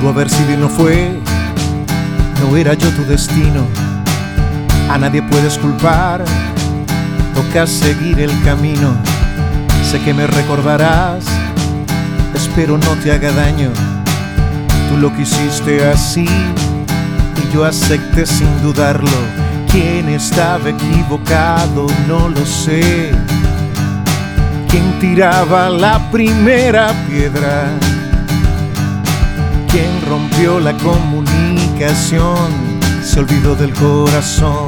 Pudo 0.00 0.12
haber 0.12 0.28
y 0.28 0.56
no 0.56 0.70
fue, 0.70 1.10
no 2.40 2.56
era 2.56 2.72
yo 2.72 2.88
tu 2.94 3.04
destino. 3.04 3.66
A 4.88 4.96
nadie 4.96 5.20
puedes 5.22 5.58
culpar, 5.58 6.24
toca 7.34 7.66
seguir 7.66 8.18
el 8.18 8.30
camino. 8.42 8.94
Sé 9.84 10.00
que 10.00 10.14
me 10.14 10.26
recordarás, 10.26 11.26
espero 12.34 12.78
no 12.78 12.94
te 13.02 13.12
haga 13.12 13.30
daño. 13.32 13.72
Tú 14.88 14.96
lo 14.96 15.14
quisiste 15.14 15.86
así 15.86 16.24
y 16.24 17.54
yo 17.54 17.66
acepté 17.66 18.24
sin 18.24 18.62
dudarlo. 18.62 19.18
¿Quién 19.70 20.08
estaba 20.08 20.70
equivocado? 20.70 21.86
No 22.08 22.30
lo 22.30 22.46
sé. 22.46 23.10
¿Quién 24.70 24.98
tiraba 24.98 25.68
la 25.68 26.10
primera 26.10 26.90
piedra? 27.06 27.66
¿Quién 29.70 30.02
rompió 30.08 30.58
la 30.58 30.76
comunicación? 30.78 32.50
Se 33.04 33.20
olvidó 33.20 33.54
del 33.54 33.72
corazón 33.72 34.66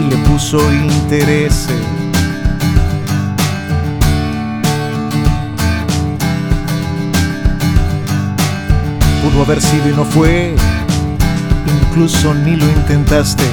y 0.00 0.10
le 0.10 0.16
puso 0.28 0.58
intereses. 0.72 1.70
Pudo 9.22 9.44
haber 9.44 9.62
sido 9.62 9.90
y 9.90 9.92
no 9.92 10.04
fue, 10.04 10.56
incluso 11.80 12.34
ni 12.34 12.56
lo 12.56 12.66
intentaste. 12.66 13.44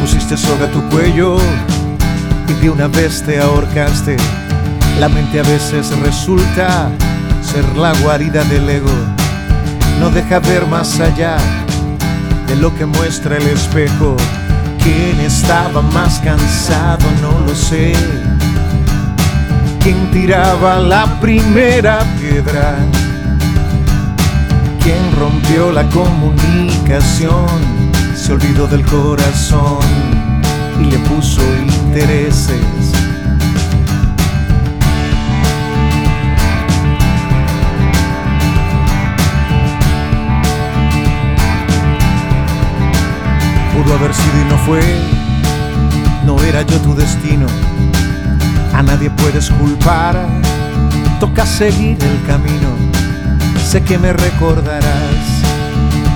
Pusiste 0.00 0.36
soga 0.36 0.66
a 0.66 0.70
tu 0.70 0.80
cuello 0.90 1.38
y 2.48 2.52
de 2.62 2.70
una 2.70 2.86
vez 2.86 3.24
te 3.24 3.40
ahorcaste. 3.40 4.16
La 5.00 5.08
mente 5.08 5.40
a 5.40 5.42
veces 5.42 5.90
resulta 5.98 6.88
ser 7.42 7.64
la 7.76 7.92
guarida 7.94 8.44
del 8.44 8.68
ego. 8.68 9.21
No 9.98 10.10
deja 10.10 10.38
ver 10.40 10.66
más 10.66 11.00
allá 11.00 11.36
de 12.46 12.56
lo 12.56 12.74
que 12.74 12.86
muestra 12.86 13.36
el 13.36 13.46
espejo. 13.48 14.16
¿Quién 14.82 15.20
estaba 15.20 15.80
más 15.80 16.18
cansado? 16.20 17.06
No 17.20 17.46
lo 17.46 17.54
sé. 17.54 17.92
¿Quién 19.80 20.10
tiraba 20.10 20.78
la 20.78 21.20
primera 21.20 22.00
piedra? 22.20 22.76
¿Quién 24.82 25.16
rompió 25.18 25.72
la 25.72 25.84
comunicación? 25.90 27.46
Se 28.16 28.32
olvidó 28.32 28.66
del 28.66 28.84
corazón 28.86 29.78
y 30.80 30.84
le 30.84 30.98
puso 30.98 31.42
intereses. 31.56 33.01
Pudo 43.82 43.94
haber 43.96 44.14
sido 44.14 44.40
y 44.40 44.44
no 44.48 44.58
fue, 44.58 44.80
no 46.24 46.40
era 46.44 46.62
yo 46.62 46.78
tu 46.82 46.94
destino. 46.94 47.46
A 48.72 48.80
nadie 48.80 49.10
puedes 49.10 49.50
culpar, 49.50 50.16
toca 51.18 51.44
seguir 51.44 51.98
el 52.00 52.22
camino. 52.24 52.68
Sé 53.60 53.82
que 53.82 53.98
me 53.98 54.12
recordarás, 54.12 55.16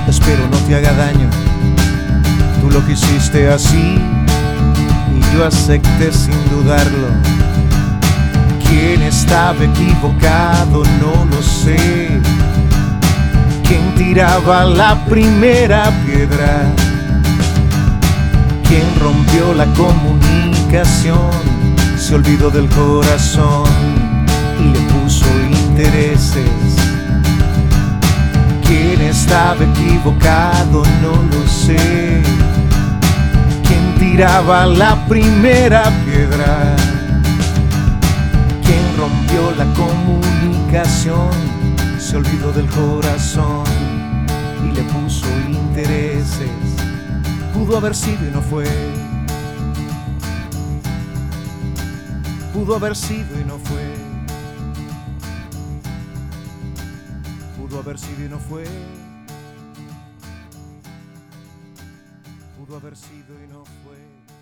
espero 0.07 0.47
no 0.49 0.59
te 0.59 0.77
haga 0.77 0.93
daño. 0.93 1.29
Tú 2.61 2.71
lo 2.71 2.87
quisiste 2.87 3.49
así 3.49 3.99
y 5.17 5.35
yo 5.35 5.45
acepté 5.45 6.13
sin 6.13 6.39
dudarlo. 6.51 7.09
¿Quién 8.69 9.03
estaba 9.03 9.65
equivocado? 9.65 10.85
No 11.01 11.25
lo 11.25 11.43
sé. 11.43 12.21
¿Quién 13.67 13.93
tiraba 13.97 14.65
la 14.65 15.05
primera 15.07 15.91
piedra? 16.07 16.86
¿Quién 19.07 19.19
rompió 19.19 19.55
la 19.55 19.67
comunicación? 19.75 21.31
Se 21.97 22.17
olvidó 22.17 22.51
del 22.51 22.69
corazón 22.69 23.69
y 24.59 24.73
le 24.73 24.81
puso 24.81 25.27
intereses. 25.49 26.75
¿Quién 28.67 29.01
estaba 29.03 29.63
equivocado? 29.63 30.83
No 31.03 31.23
lo 31.31 31.47
sé. 31.47 32.21
¿Quién 33.69 33.95
tiraba 34.01 34.67
la 34.67 34.97
primera 35.07 35.85
piedra? 36.05 36.75
¿Quién 38.65 38.85
rompió 38.99 39.53
la 39.57 39.67
comunicación? 39.75 41.31
Se 42.01 42.17
olvidó 42.17 42.51
del 42.51 42.67
corazón 42.67 43.67
y 44.65 44.75
le 44.75 44.83
puso 44.83 45.27
intereses. 45.49 46.86
Pudo 47.57 47.79
haber 47.79 47.95
sido 47.95 48.29
y 48.29 48.31
no 48.31 48.43
fue. 48.43 48.67
Pudo 52.53 52.77
haber 52.77 52.95
sido 52.95 53.41
y 53.41 53.45
no 53.45 53.59
fue. 53.59 53.95
Pudo 57.57 57.79
haber 57.79 57.99
sido 57.99 58.27
y 58.27 58.29
no 58.29 58.39
fue. 58.39 58.65
Pudo 62.59 62.77
haber 62.77 62.95
sido 62.95 63.43
y 63.43 63.49
no 63.51 63.65
fue. 63.65 64.36